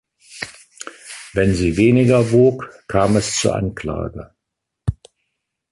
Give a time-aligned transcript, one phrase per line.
[1.33, 4.33] Wenn sie weniger wog, kam es zur Anklage.